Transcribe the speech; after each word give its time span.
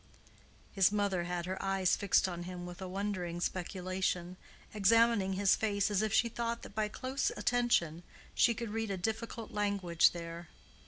His 0.71 0.91
mother 0.91 1.25
had 1.25 1.45
her 1.45 1.61
eyes 1.61 1.95
fixed 1.95 2.27
on 2.27 2.41
him 2.41 2.65
with 2.65 2.81
a 2.81 2.87
wondering 2.87 3.39
speculation, 3.39 4.35
examining 4.73 5.33
his 5.33 5.55
face 5.55 5.91
as 5.91 6.01
if 6.01 6.11
she 6.11 6.27
thought 6.27 6.63
that 6.63 6.73
by 6.73 6.87
close 6.87 7.31
attention 7.37 8.01
she 8.33 8.55
could 8.55 8.71
read 8.71 8.89
a 8.89 8.97
difficult 8.97 9.51
language 9.51 10.09
there. 10.09 10.47